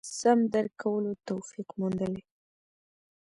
[0.17, 2.21] سم درک کولو توفیق موندلي.